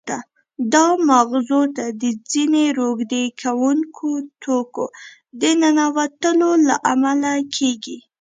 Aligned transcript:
دا 0.73 0.87
مغزو 1.09 1.61
ته 1.75 1.85
د 2.01 2.03
ځینې 2.31 2.65
روږدې 2.79 3.25
کوونکو 3.41 4.09
توکو 4.43 4.85
د 5.39 5.41
ننوتلو 5.61 6.51
له 6.67 6.75
امله 6.93 7.33
کېږي. 7.55 7.97